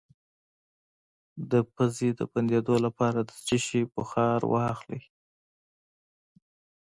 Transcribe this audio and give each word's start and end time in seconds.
د 1.51 1.53
پوزې 1.73 2.09
د 2.19 2.21
بندیدو 2.31 2.75
لپاره 2.85 3.19
د 3.23 3.31
څه 3.45 3.55
شي 3.65 3.81
بخار 3.95 4.39
واخلئ؟ 4.53 5.01